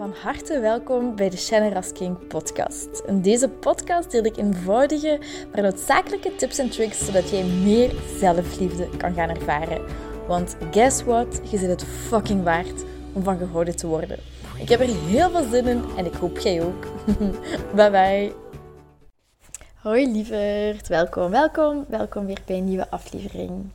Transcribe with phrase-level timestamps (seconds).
[0.00, 3.02] Van harte welkom bij de Shannon King podcast.
[3.06, 5.20] In deze podcast deel ik eenvoudige,
[5.52, 9.84] maar noodzakelijke tips en tricks zodat jij meer zelfliefde kan gaan ervaren.
[10.26, 11.40] Want guess what?
[11.50, 14.18] Je zit het fucking waard om van gehouden te worden.
[14.58, 16.86] Ik heb er heel veel zin in en ik hoop jij ook.
[17.76, 18.32] bye bye.
[19.74, 23.70] Hoi lieverd, welkom, welkom, welkom weer bij een nieuwe aflevering.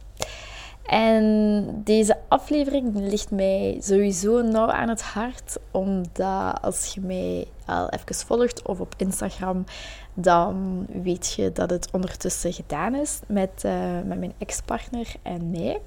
[0.85, 7.89] En deze aflevering ligt mij sowieso nauw aan het hart, omdat als je mij al
[7.89, 9.63] even volgt of op Instagram,
[10.13, 13.71] dan weet je dat het ondertussen gedaan is met, uh,
[14.05, 15.81] met mijn ex-partner en mij.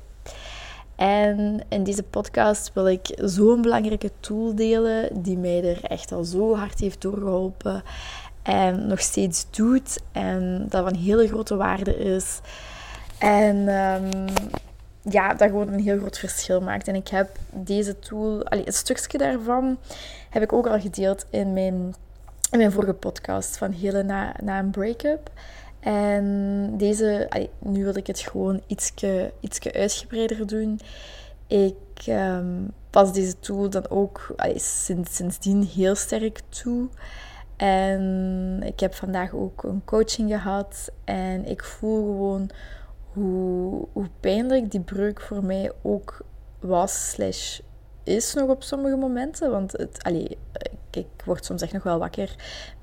[0.97, 6.25] En in deze podcast wil ik zo'n belangrijke tool delen die mij er echt al
[6.25, 7.83] zo hard heeft doorgeholpen
[8.43, 12.41] en nog steeds doet en dat van hele grote waarde is.
[13.19, 14.25] En um,
[15.11, 16.89] ja, dat gewoon een heel groot verschil maakt.
[16.89, 19.79] En ik heb deze tool, allee, een stukje daarvan,
[20.31, 21.95] heb ik ook al gedeeld in mijn,
[22.51, 25.31] in mijn vorige podcast van hele na, na een break-up.
[25.81, 30.81] En deze, nu wil ik het gewoon ietske, ietske uitgebreider doen.
[31.47, 31.75] Ik
[32.09, 36.89] um, pas deze tool dan ook sinds, sindsdien heel sterk toe.
[37.57, 40.91] En ik heb vandaag ook een coaching gehad.
[41.05, 42.51] En ik voel gewoon
[43.93, 46.21] hoe, pijnlijk die breuk voor mij ook
[46.61, 47.61] was, slash
[48.05, 49.51] is nog op sommige momenten.
[49.51, 50.39] Want het, allee,
[50.99, 52.35] ik word soms echt nog wel wakker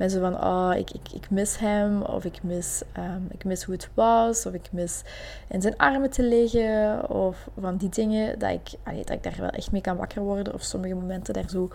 [0.07, 3.73] zo van, oh, ik, ik, ik mis hem, of ik mis, um, ik mis hoe
[3.73, 5.01] het was, of ik mis
[5.47, 9.37] in zijn armen te liggen, of van die dingen, dat ik, allee, dat ik daar
[9.39, 11.69] wel echt mee kan wakker worden, of sommige momenten daar zo,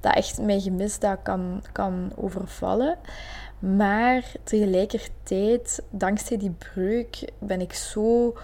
[0.00, 2.98] dat echt mijn gemis dat kan, kan overvallen.
[3.58, 8.34] Maar tegelijkertijd, dankzij die breuk, ben ik zo,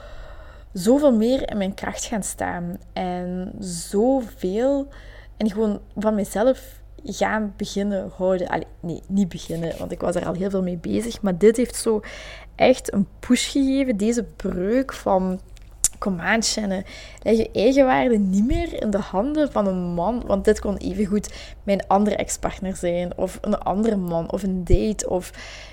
[0.72, 2.78] zoveel meer in mijn kracht gaan staan.
[2.92, 4.88] En zoveel.
[5.36, 6.80] En gewoon van mezelf
[7.12, 8.66] gaan beginnen houden.
[8.80, 11.22] Nee, niet beginnen, want ik was er al heel veel mee bezig.
[11.22, 12.00] Maar dit heeft zo
[12.54, 13.96] echt een push gegeven.
[13.96, 15.40] Deze breuk van
[15.98, 16.84] kom aan, Shannon.
[17.22, 20.22] Leg je eigenwaarde niet meer in de handen van een man.
[20.26, 23.16] Want dit kon evengoed mijn andere ex-partner zijn.
[23.16, 24.32] Of een andere man.
[24.32, 25.08] Of een date.
[25.08, 25.30] Of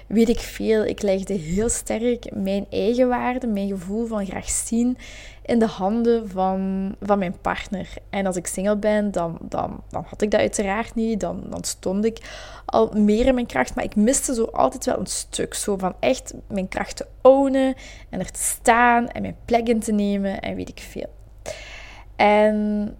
[0.07, 0.85] weet ik veel.
[0.85, 4.97] Ik legde heel sterk mijn eigenwaarde, mijn gevoel van graag zien
[5.45, 7.93] in de handen van, van mijn partner.
[8.09, 11.19] En als ik single ben, dan, dan, dan had ik dat uiteraard niet.
[11.19, 12.19] Dan, dan stond ik
[12.65, 13.75] al meer in mijn kracht.
[13.75, 15.53] Maar ik miste zo altijd wel een stuk.
[15.53, 17.75] Zo van echt mijn kracht te ownen
[18.09, 21.09] en er te staan en mijn plek in te nemen en weet ik veel.
[22.15, 22.97] En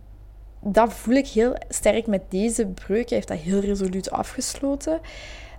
[0.62, 3.10] dat voel ik heel sterk met deze breuk.
[3.10, 5.00] Hij heeft dat heel resoluut afgesloten.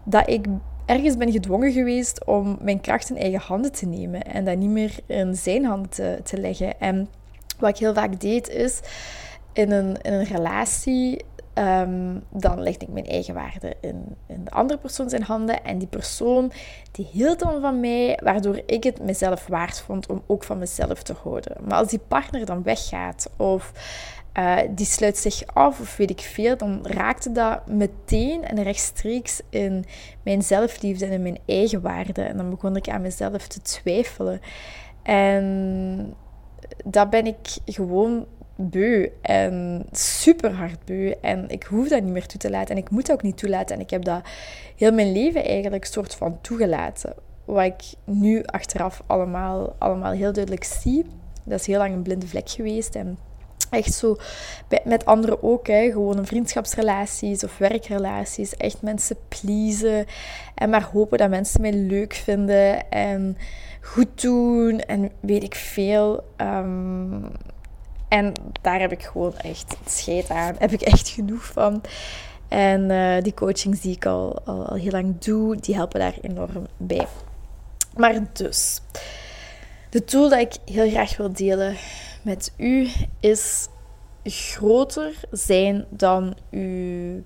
[0.05, 0.47] Dat ik
[0.87, 4.71] ergens ben gedwongen geweest om mijn kracht in eigen handen te nemen en dat niet
[4.71, 6.81] meer in zijn handen te, leggen.
[6.81, 7.09] En
[7.59, 8.81] wat ik heel vaak deed is
[9.53, 11.25] in een, in een relatie.
[11.59, 15.65] Um, dan legde ik mijn eigen waarde in, in de andere persoon zijn handen.
[15.65, 16.53] En die persoon
[16.91, 21.03] die hield dan van mij, waardoor ik het mezelf waard vond om ook van mezelf
[21.03, 21.57] te houden.
[21.65, 23.73] Maar als die partner dan weggaat of
[24.39, 29.41] uh, die sluit zich af of weet ik veel, dan raakte dat meteen en rechtstreeks
[29.51, 29.85] in
[30.23, 32.23] mijn zelfliefde en in mijn eigen waarde.
[32.23, 34.41] En dan begon ik aan mezelf te twijfelen.
[35.03, 36.15] En
[36.85, 38.27] dat ben ik gewoon
[38.57, 41.15] beu en super hard beu.
[41.21, 43.39] En ik hoef dat niet meer toe te laten en ik moet dat ook niet
[43.39, 43.77] toelaten.
[43.77, 44.21] En ik heb dat
[44.77, 47.15] heel mijn leven eigenlijk soort van toegelaten.
[47.45, 51.05] Wat ik nu achteraf allemaal, allemaal heel duidelijk zie.
[51.45, 53.19] Dat is heel lang een blinde vlek geweest en
[53.71, 54.17] Echt zo
[54.85, 58.57] met anderen ook, hè, gewoon vriendschapsrelaties of werkrelaties.
[58.57, 60.07] Echt mensen pleasen
[60.55, 63.37] en maar hopen dat mensen mij leuk vinden en
[63.81, 66.25] goed doen en weet ik veel.
[66.37, 67.23] Ehm,
[68.09, 70.55] en daar heb ik gewoon echt scheid aan.
[70.59, 71.83] Heb ik echt genoeg van.
[72.49, 76.15] En uh, die coachings die ik al, al, al heel lang doe, die helpen daar
[76.21, 77.07] enorm bij.
[77.97, 78.81] Maar dus,
[79.97, 81.77] de tool dat ik heel graag wil delen
[82.23, 82.89] met u
[83.21, 83.69] is
[84.25, 87.23] groter zijn dan uw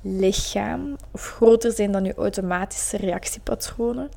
[0.00, 4.10] lichaam of groter zijn dan uw automatische reactiepatronen.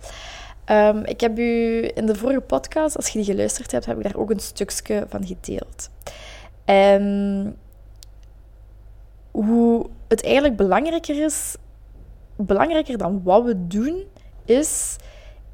[0.71, 4.03] Um, ik heb u in de vorige podcast, als je die geluisterd hebt, heb ik
[4.03, 5.89] daar ook een stukje van gedeeld.
[6.65, 7.55] En
[9.31, 11.55] hoe het eigenlijk belangrijker is,
[12.35, 14.03] belangrijker dan wat we doen,
[14.45, 14.95] is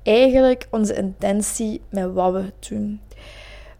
[0.03, 3.01] eigenlijk onze intentie met wat we doen.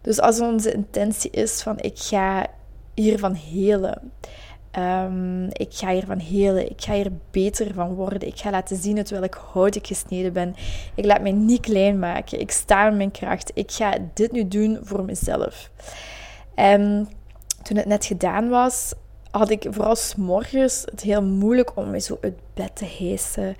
[0.00, 2.46] Dus als onze intentie is van ik ga
[2.94, 4.12] hiervan helen.
[4.78, 6.70] Um, ik ga hiervan helen.
[6.70, 8.28] Ik ga hier beter van worden.
[8.28, 10.54] Ik ga laten zien uit welk hout ik gesneden ben.
[10.94, 12.40] Ik laat mij niet klein maken.
[12.40, 13.50] Ik sta in mijn kracht.
[13.54, 15.70] Ik ga dit nu doen voor mezelf.
[16.54, 17.08] En
[17.62, 18.92] toen het net gedaan was,
[19.30, 23.56] had ik vooral s'morgens het heel moeilijk om me zo uit bed te heesen.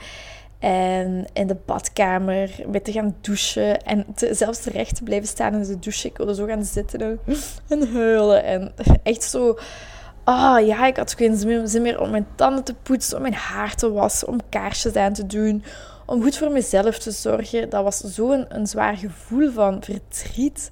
[0.62, 3.82] En in de badkamer met te gaan douchen.
[3.82, 6.08] En zelfs terecht te blijven staan in de douche.
[6.08, 7.20] Ik wilde zo gaan zitten
[7.68, 8.44] en huilen.
[8.44, 8.72] En
[9.02, 9.58] echt zo...
[10.24, 11.36] Ah ja, ik had geen
[11.68, 15.12] zin meer om mijn tanden te poetsen, om mijn haar te wassen, om kaarsjes aan
[15.12, 15.64] te doen,
[16.06, 17.70] om goed voor mezelf te zorgen.
[17.70, 20.70] Dat was zo'n een, een zwaar gevoel van verdriet.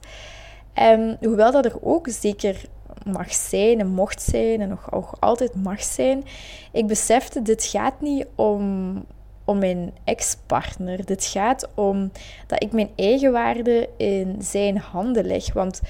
[0.72, 2.60] En hoewel dat er ook zeker
[3.06, 6.24] mag zijn en mocht zijn en nog altijd mag zijn,
[6.72, 9.04] ik besefte, dit gaat niet om,
[9.50, 11.04] om mijn ex-partner.
[11.04, 12.10] Dit gaat om
[12.46, 15.52] dat ik mijn eigen waarde in zijn handen leg.
[15.52, 15.80] Want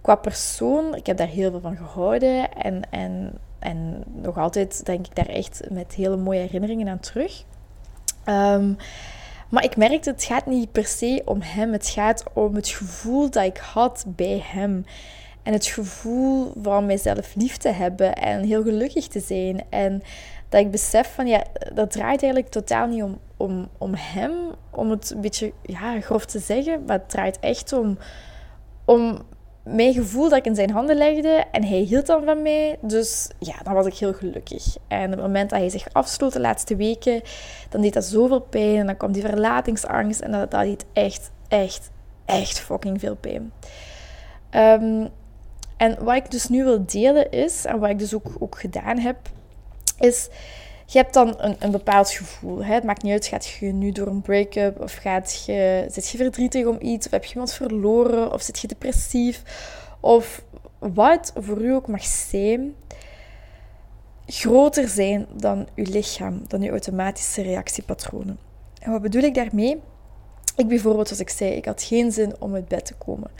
[0.00, 2.52] qua persoon, ik heb daar heel veel van gehouden.
[2.52, 7.44] En, en, en nog altijd denk ik daar echt met hele mooie herinneringen aan terug.
[8.26, 8.76] Um,
[9.48, 11.72] maar ik merkte, het gaat niet per se om hem.
[11.72, 14.84] Het gaat om het gevoel dat ik had bij hem.
[15.42, 19.62] En het gevoel van mijzelf lief te hebben en heel gelukkig te zijn.
[19.68, 20.02] En
[20.52, 21.42] dat ik besef van ja,
[21.74, 24.32] dat draait eigenlijk totaal niet om, om, om hem,
[24.70, 27.98] om het een beetje ja, grof te zeggen, maar het draait echt om,
[28.84, 29.22] om
[29.64, 32.78] mijn gevoel dat ik in zijn handen legde en hij hield dan van mij.
[32.80, 34.76] Dus ja, dan was ik heel gelukkig.
[34.88, 37.22] En op het moment dat hij zich afsloot de laatste weken,
[37.68, 41.30] dan deed dat zoveel pijn en dan kwam die verlatingsangst en dat, dat deed echt,
[41.48, 41.90] echt,
[42.24, 43.52] echt fucking veel pijn.
[44.50, 45.08] Um,
[45.76, 48.98] en wat ik dus nu wil delen is, en wat ik dus ook, ook gedaan
[48.98, 49.16] heb,
[50.02, 50.28] is...
[50.86, 52.64] Je hebt dan een, bepaald gevoel.
[52.64, 52.74] Hè?
[52.74, 56.16] Het maakt niet uit, gaat je nu door een break-up of gaat je, zit je
[56.16, 59.42] verdrietig om iets of heb je iemand verloren of zit je depressief
[60.00, 60.42] of
[60.78, 62.74] wat voor u ook mag zijn,
[64.26, 68.38] groter zijn dan uw lichaam, dan uw automatische reactiepatronen.
[68.80, 69.80] En wat bedoel ik daarmee?
[70.56, 73.30] Ik bijvoorbeeld, zoals ik zei, ik had geen zin om uit bed te komen.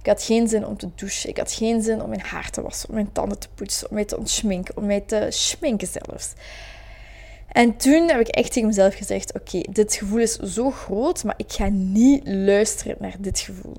[0.00, 1.30] Ik had geen zin om te douchen.
[1.30, 3.94] Ik had geen zin om mijn haar te wassen, om mijn tanden te poetsen, om
[3.94, 6.32] mij te ontschminken, om mij te schminken zelfs.
[7.48, 11.34] En toen heb ik echt tegen mezelf gezegd: Oké, dit gevoel is zo groot, maar
[11.36, 13.76] ik ga niet luisteren naar dit gevoel.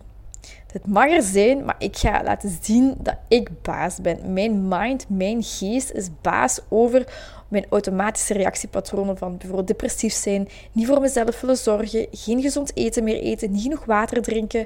[0.72, 4.34] Het mag er zijn, maar ik ga laten zien dat ik baas ben.
[4.34, 7.14] Mijn mind, mijn geest is baas over
[7.48, 13.04] mijn automatische reactiepatronen van bijvoorbeeld depressief zijn, niet voor mezelf willen zorgen, geen gezond eten
[13.04, 14.66] meer eten, niet genoeg water drinken,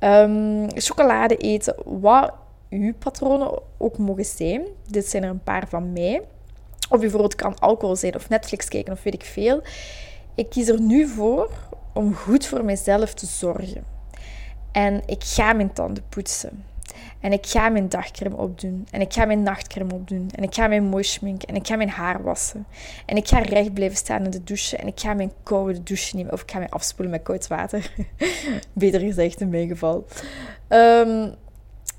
[0.00, 2.32] um, chocolade eten, wat
[2.70, 4.62] uw patronen ook mogen zijn.
[4.88, 6.22] Dit zijn er een paar van mij.
[6.88, 9.62] Of bijvoorbeeld kan alcohol zijn of Netflix kijken of weet ik veel.
[10.34, 11.50] Ik kies er nu voor
[11.92, 13.93] om goed voor mezelf te zorgen.
[14.74, 16.64] En ik ga mijn tanden poetsen.
[17.20, 18.86] En ik ga mijn dagcreme opdoen.
[18.90, 20.30] En ik ga mijn nachtcreme opdoen.
[20.34, 21.48] En ik ga mijn mooi schminken.
[21.48, 22.66] En ik ga mijn haar wassen.
[23.06, 24.76] En ik ga recht blijven staan in de douche.
[24.76, 26.32] En ik ga mijn koude douche nemen.
[26.32, 27.90] Of ik ga mij afspoelen met koud water.
[28.72, 30.06] Beter gezegd in mijn geval.
[30.68, 31.34] Um,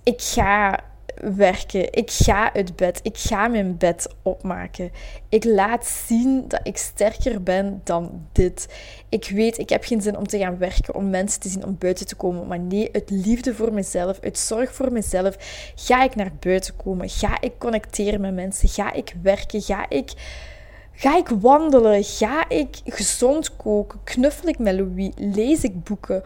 [0.03, 0.79] ik ga
[1.21, 1.93] werken.
[1.93, 2.99] Ik ga uit bed.
[3.03, 4.91] Ik ga mijn bed opmaken.
[5.29, 8.67] Ik laat zien dat ik sterker ben dan dit.
[9.09, 11.75] Ik weet, ik heb geen zin om te gaan werken, om mensen te zien, om
[11.79, 12.47] buiten te komen.
[12.47, 15.35] Maar nee, uit liefde voor mezelf, uit zorg voor mezelf,
[15.75, 17.09] ga ik naar buiten komen.
[17.09, 18.69] Ga ik connecteren met mensen.
[18.69, 19.61] Ga ik werken.
[19.61, 20.13] Ga ik...
[20.97, 22.03] Ga ik wandelen?
[22.03, 23.99] Ga ik gezond koken?
[24.03, 25.11] Knuffel ik met Louis?
[25.15, 26.23] Lees ik boeken?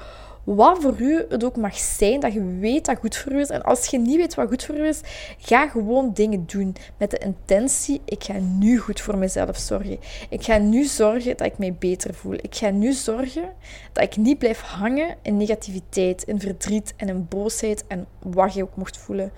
[0.55, 3.49] Wat voor u het ook mag zijn, dat je weet dat goed voor u is.
[3.49, 5.01] En als je niet weet wat goed voor u is,
[5.37, 9.99] ga gewoon dingen doen met de intentie, ik ga nu goed voor mezelf zorgen.
[10.29, 12.33] Ik ga nu zorgen dat ik mij beter voel.
[12.33, 13.49] Ik ga nu zorgen
[13.93, 18.63] dat ik niet blijf hangen in negativiteit, in verdriet en in boosheid en wat je
[18.63, 19.31] ook mocht voelen.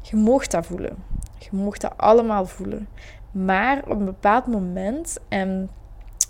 [0.00, 0.96] Je mocht dat voelen.
[1.38, 2.88] Je mocht dat allemaal voelen.
[3.30, 5.70] Maar op een bepaald moment, en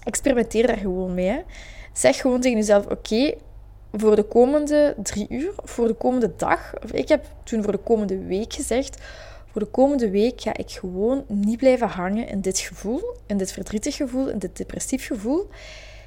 [0.05, 1.43] experimenteer daar gewoon mee,
[1.93, 3.35] zeg gewoon tegen jezelf: Oké,
[3.93, 7.79] voor de komende drie uur, voor de komende dag, of ik heb toen voor de
[7.79, 9.01] komende week gezegd,
[9.51, 13.53] voor de komende week ga ik gewoon niet blijven hangen in dit gevoel, in dit
[13.53, 15.49] verdrietig gevoel, in dit depressief gevoel.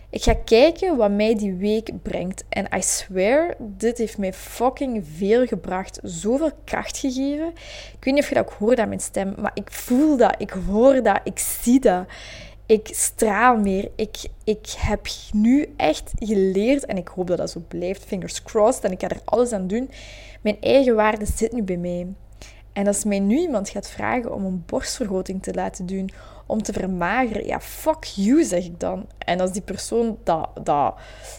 [0.10, 2.44] Ik ga kijken wat mij die week brengt.
[2.50, 6.00] En I swear, dit heeft mij fucking veel gebracht.
[6.04, 7.48] Zoveel kracht gegeven.
[7.98, 10.36] Ik weet niet of je dat ook hoort aan mijn stem, maar ik voel dat,
[10.38, 12.06] ik hoor dat, ik zie dat
[12.66, 13.92] ik straal meer.
[13.96, 18.84] Ik, ik heb nu echt geleerd, en ik hoop dat dat zo blijft, fingers crossed,
[18.84, 19.90] en ik ga er alles aan doen.
[20.42, 22.08] Mijn eigen waarde zit nu bij mij.
[22.74, 26.10] En als mij nu iemand gaat vragen om een borstvergroting te laten doen,
[26.46, 29.06] om te vermageren, ja, fuck you, zeg ik dan.
[29.18, 30.96] En als die persoon dat, dat,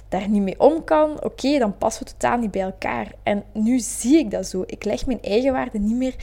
[0.08, 3.12] daar niet mee om kan, oké, dan passen we totaal niet bij elkaar.
[3.22, 4.62] En nu zie ik dat zo.
[4.66, 6.14] Ik leg mijn eigen waarde niet meer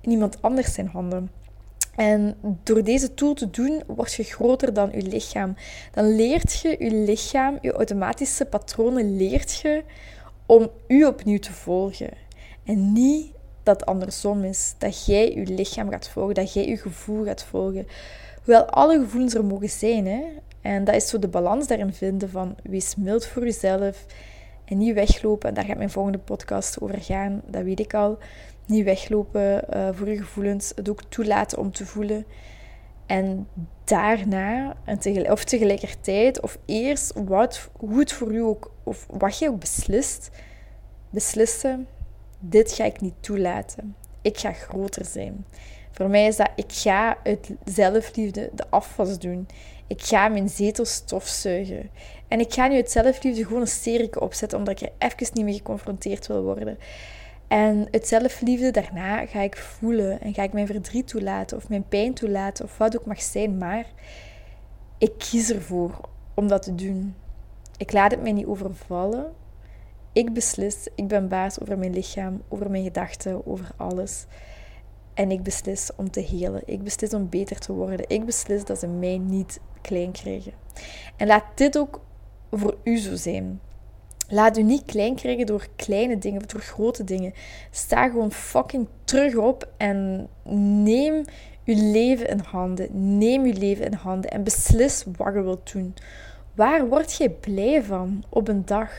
[0.00, 1.30] in iemand anders zijn handen.
[1.98, 5.56] En door deze tool te doen, word je groter dan je lichaam.
[5.92, 9.82] Dan leert je je lichaam, je automatische patronen, leert je
[10.46, 12.10] om u opnieuw te volgen.
[12.64, 14.74] En niet dat andersom is.
[14.78, 17.86] Dat jij je lichaam gaat volgen, dat jij je gevoel gaat volgen.
[18.44, 20.06] Hoewel alle gevoelens er mogen zijn.
[20.06, 20.24] Hè?
[20.60, 24.06] En dat is zo de balans daarin vinden van wees mild voor jezelf
[24.64, 25.54] en niet weglopen.
[25.54, 28.18] Daar gaat mijn volgende podcast over gaan, dat weet ik al.
[28.68, 32.26] Niet weglopen uh, voor je gevoelens, het ook toelaten om te voelen.
[33.06, 33.48] En
[33.84, 39.38] daarna, en tegelijk, of tegelijkertijd, of eerst wat, hoe het voor u ook, of wat
[39.38, 40.30] je ook beslist,
[41.10, 41.86] beslissen,
[42.38, 43.96] dit ga ik niet toelaten.
[44.22, 45.46] Ik ga groter zijn.
[45.90, 49.48] Voor mij is dat, ik ga uit zelfliefde de afwas doen.
[49.86, 51.90] Ik ga mijn zetel stofzuigen.
[52.28, 55.44] En ik ga nu uit zelfliefde gewoon een sterke opzetten, omdat ik er even niet
[55.44, 56.78] mee geconfronteerd wil worden.
[57.48, 61.88] En het zelfliefde daarna ga ik voelen en ga ik mijn verdriet toelaten of mijn
[61.88, 63.86] pijn toelaten of wat ook mag zijn, maar
[64.98, 66.00] ik kies ervoor
[66.34, 67.14] om dat te doen.
[67.76, 69.32] Ik laat het mij niet overvallen.
[70.12, 74.26] Ik beslis, ik ben baas over mijn lichaam, over mijn gedachten, over alles.
[75.14, 76.62] En ik beslis om te helen.
[76.64, 78.08] Ik beslis om beter te worden.
[78.08, 80.52] Ik beslis dat ze mij niet klein krijgen.
[81.16, 82.00] En laat dit ook
[82.50, 83.60] voor u zo zijn.
[84.28, 87.32] Laat u niet klein krijgen door kleine dingen, door grote dingen.
[87.70, 90.28] Sta gewoon fucking terug op en
[90.82, 91.24] neem
[91.64, 93.18] uw leven in handen.
[93.18, 95.94] Neem uw leven in handen en beslis wat je wilt doen.
[96.58, 98.90] Waar word je blij van op een dag?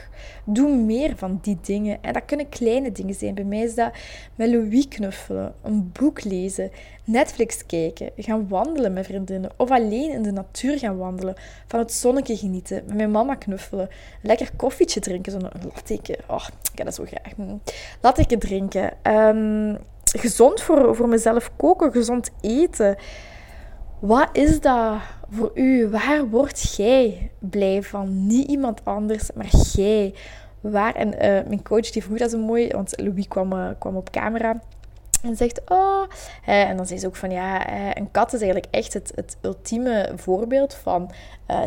[0.46, 1.98] Doe meer van die dingen.
[2.02, 3.34] En dat kunnen kleine dingen zijn.
[3.34, 3.92] Bij mij is dat
[4.36, 6.72] met Louis knuffelen, een boek lezen,
[7.04, 11.36] Netflix kijken, gaan wandelen met vriendinnen of alleen in de natuur gaan wandelen,
[11.68, 13.90] van het zonnetje genieten, met mijn mama knuffelen,
[14.22, 16.18] lekker koffietje drinken, zo'n latte.
[16.28, 17.36] Oh, ik heb dat zo graag.
[17.36, 17.62] Mm.
[18.02, 18.94] Latte drinken.
[19.04, 22.96] Um, gezond voor, voor mezelf koken, gezond eten.
[24.00, 24.94] Wat is dat
[25.32, 25.88] voor u?
[25.90, 28.28] Waar word jij blij van?
[28.28, 30.14] Niet iemand anders, maar jij.
[30.62, 30.96] Waar?
[30.96, 34.10] En eh, mijn coach die vroeg dat zo mooi, want Louis kwam, uh, kwam op
[34.10, 34.62] camera.
[35.24, 36.04] En zegt, oh...
[36.46, 37.68] en dan zei ze ook van, ja,
[37.98, 41.12] een kat is eigenlijk echt het, het ultieme voorbeeld van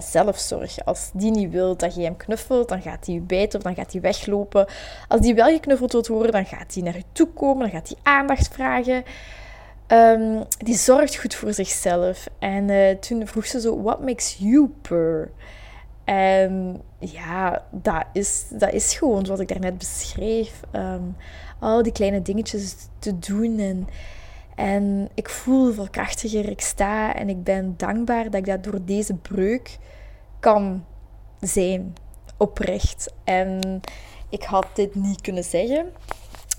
[0.00, 0.84] zelfzorg.
[0.84, 3.74] Als die niet wil dat je hem knuffelt, dan gaat hij je bijten of dan
[3.74, 4.66] gaat hij weglopen.
[5.08, 7.88] Als die wel geknuffeld wilt worden, dan gaat hij naar je toe komen, dan gaat
[7.88, 9.04] hij aandacht vragen.
[9.88, 12.28] Um, die zorgt goed voor zichzelf.
[12.38, 15.30] En uh, toen vroeg ze zo, what makes you purr?
[16.04, 20.60] En ja, dat is, dat is gewoon wat ik daarnet beschreef.
[20.72, 21.16] Um,
[21.58, 23.58] al die kleine dingetjes te doen.
[23.58, 23.88] En,
[24.54, 26.48] en ik voel veel krachtiger.
[26.48, 29.78] Ik sta en ik ben dankbaar dat ik dat door deze breuk
[30.40, 30.84] kan
[31.40, 31.94] zijn.
[32.36, 33.14] Oprecht.
[33.24, 33.80] En
[34.28, 35.86] ik had dit niet kunnen zeggen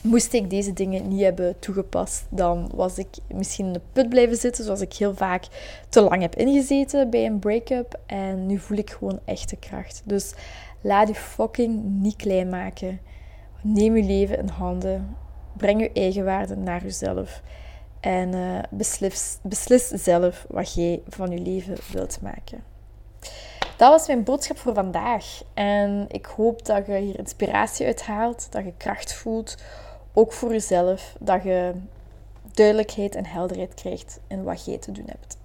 [0.04, 4.38] moest ik deze dingen niet hebben toegepast, dan was ik misschien in de put blijven
[4.38, 5.46] zitten, zoals ik heel vaak
[5.90, 8.00] te lang heb ingezeten bij een break-up.
[8.06, 10.02] En nu voel ik gewoon echte kracht.
[10.06, 10.34] Dus
[10.82, 13.00] laat je fucking niet klein maken.
[13.62, 15.16] Neem je leven in handen.
[15.58, 17.42] Breng je eigen waarde naar jezelf.
[18.00, 22.64] En uh, beslis, beslis zelf wat jij van je leven wilt maken.
[23.78, 25.42] Dat was mijn boodschap voor vandaag.
[25.54, 29.58] En ik hoop dat je hier inspiratie uit haalt, dat je kracht voelt
[30.14, 31.72] ook voor jezelf, dat je
[32.52, 35.38] duidelijkheid en helderheid krijgt in wat jij te doen hebt.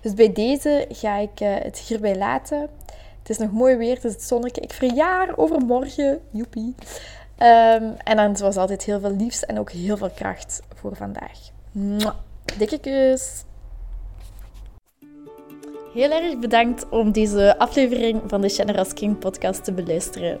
[0.00, 2.68] Dus bij deze ga ik uh, het hierbij laten.
[3.18, 4.60] Het is nog mooi weer, het is het zonnetje.
[4.60, 6.74] Ik verjaar overmorgen, joepie.
[7.38, 11.38] Um, en dan was altijd heel veel liefs en ook heel veel kracht voor vandaag.
[12.58, 13.44] Dikke kus!
[15.94, 20.40] Heel erg bedankt om deze aflevering van de Generous King podcast te beluisteren.